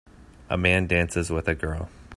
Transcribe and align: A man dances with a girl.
A 0.49 0.57
man 0.57 0.87
dances 0.87 1.29
with 1.29 1.47
a 1.47 1.53
girl. 1.53 1.91